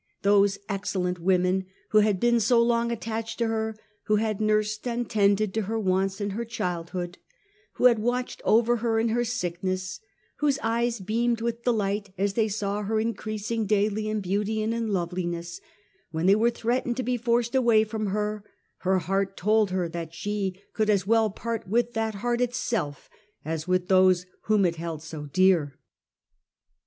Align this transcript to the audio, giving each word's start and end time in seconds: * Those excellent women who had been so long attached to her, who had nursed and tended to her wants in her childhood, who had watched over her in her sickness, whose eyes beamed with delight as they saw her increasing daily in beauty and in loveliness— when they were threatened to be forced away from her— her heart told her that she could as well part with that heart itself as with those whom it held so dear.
* 0.11 0.21
Those 0.23 0.57
excellent 0.67 1.19
women 1.19 1.67
who 1.89 1.99
had 1.99 2.19
been 2.19 2.39
so 2.39 2.59
long 2.59 2.91
attached 2.91 3.37
to 3.37 3.45
her, 3.49 3.77
who 4.05 4.15
had 4.15 4.41
nursed 4.41 4.87
and 4.87 5.07
tended 5.07 5.53
to 5.53 5.61
her 5.69 5.77
wants 5.79 6.19
in 6.19 6.31
her 6.31 6.43
childhood, 6.43 7.19
who 7.73 7.85
had 7.85 7.99
watched 7.99 8.41
over 8.43 8.77
her 8.77 8.97
in 8.99 9.09
her 9.09 9.23
sickness, 9.23 9.99
whose 10.37 10.57
eyes 10.63 10.99
beamed 10.99 11.39
with 11.41 11.63
delight 11.65 12.15
as 12.17 12.33
they 12.33 12.47
saw 12.47 12.81
her 12.81 12.99
increasing 12.99 13.67
daily 13.67 14.09
in 14.09 14.21
beauty 14.21 14.63
and 14.63 14.73
in 14.73 14.87
loveliness— 14.91 15.61
when 16.11 16.25
they 16.25 16.33
were 16.35 16.49
threatened 16.49 16.97
to 16.97 17.03
be 17.03 17.15
forced 17.15 17.53
away 17.53 17.83
from 17.83 18.07
her— 18.07 18.43
her 18.79 18.97
heart 18.97 19.37
told 19.37 19.69
her 19.69 19.87
that 19.87 20.15
she 20.15 20.59
could 20.73 20.89
as 20.89 21.05
well 21.05 21.29
part 21.29 21.67
with 21.67 21.93
that 21.93 22.15
heart 22.15 22.41
itself 22.41 23.07
as 23.45 23.67
with 23.67 23.87
those 23.87 24.25
whom 24.45 24.65
it 24.65 24.77
held 24.77 25.03
so 25.03 25.27
dear. 25.27 25.77